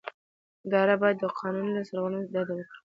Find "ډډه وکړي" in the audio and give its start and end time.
2.33-2.77